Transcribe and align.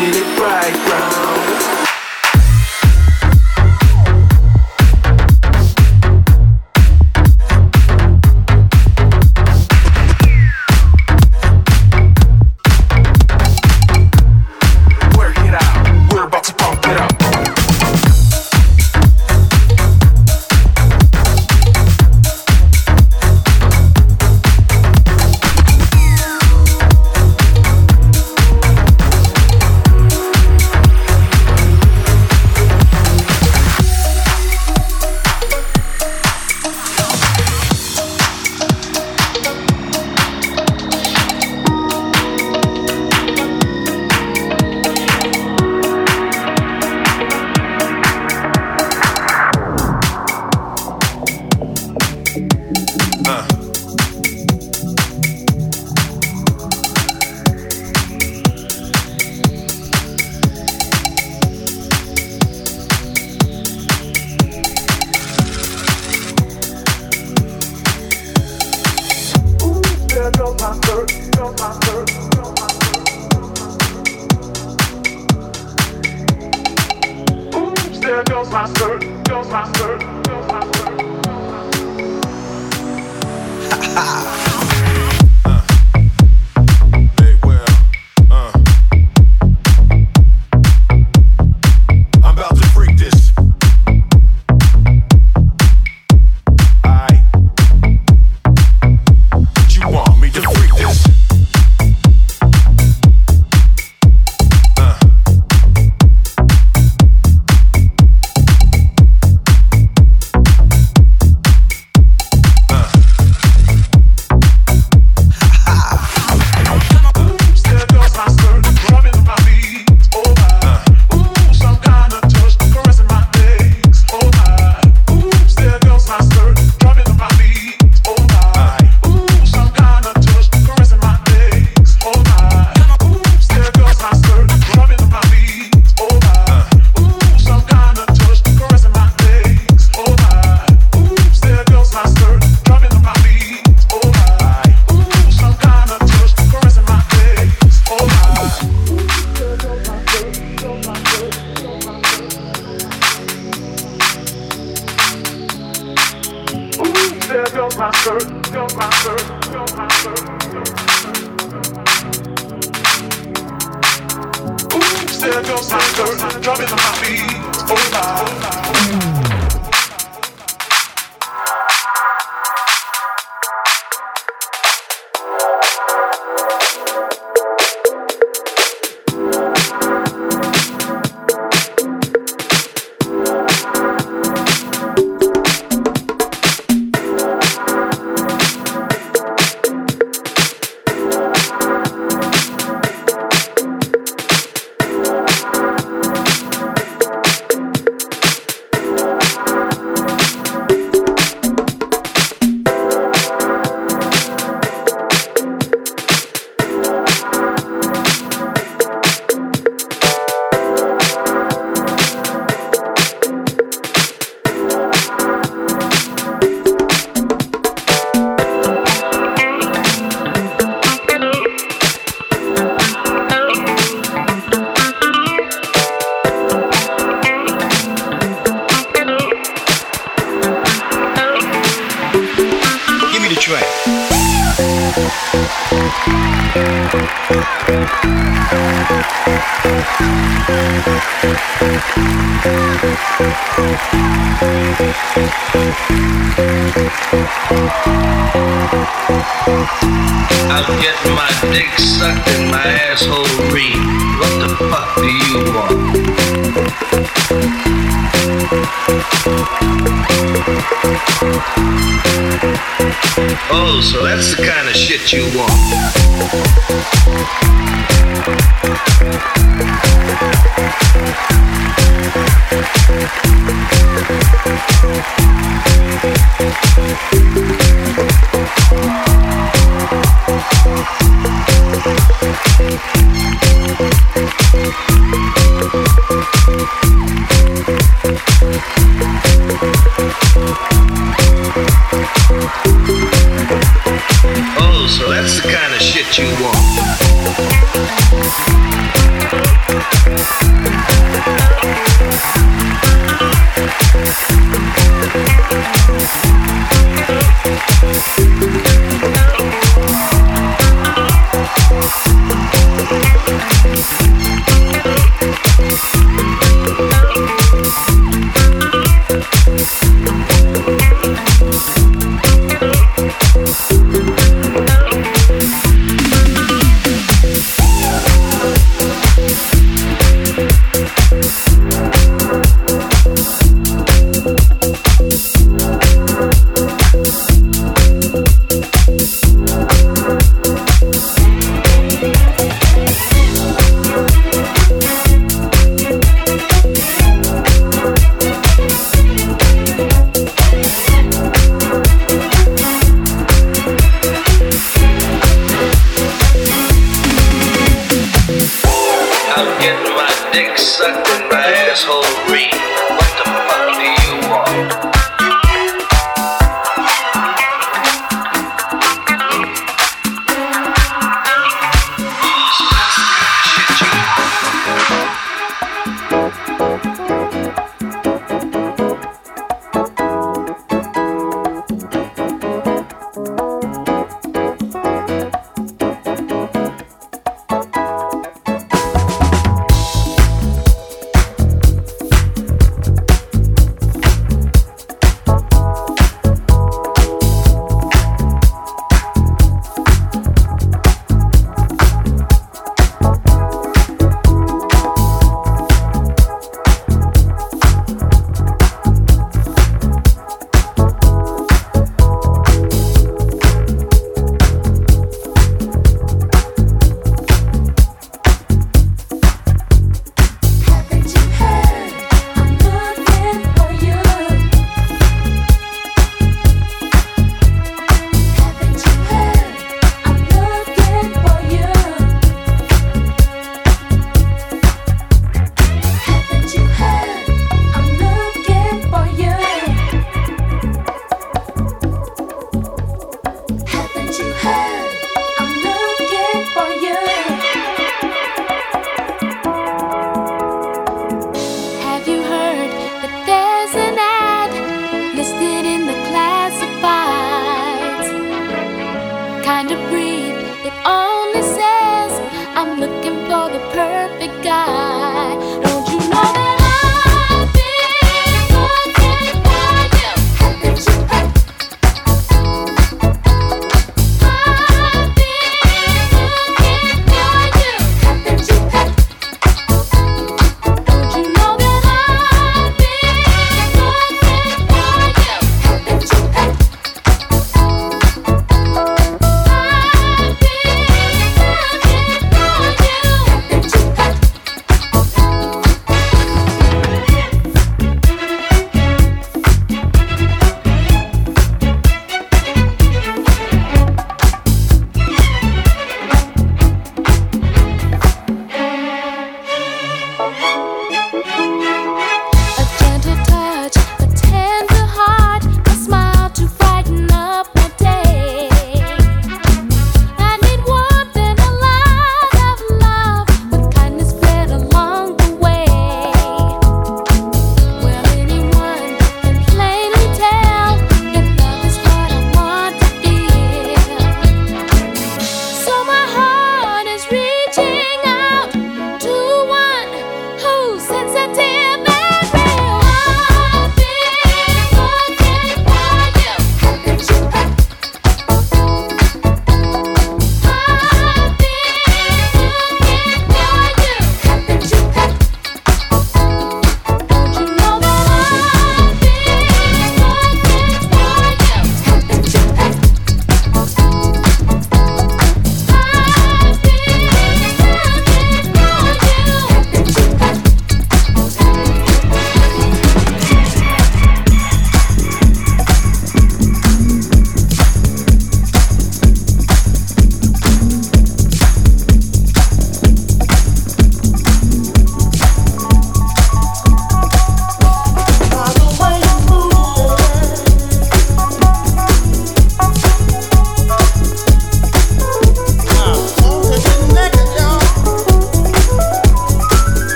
Spin 0.00 0.14
it 0.14 0.40
right 0.40 0.49